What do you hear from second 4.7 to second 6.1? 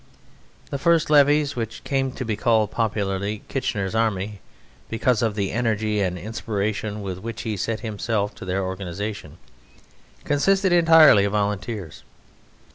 because of the energy